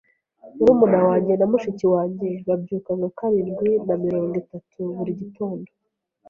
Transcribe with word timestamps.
Murumuna 0.57 0.99
wanjye 1.07 1.33
na 1.35 1.45
mushiki 1.51 1.85
wanjye 1.93 2.29
babyuka 2.47 2.89
nka 2.97 3.09
karindwi 3.17 3.69
na 3.87 3.95
mirongo 4.03 4.33
itatu 4.43 4.79
buri 4.95 5.13
gitondo. 5.21 5.69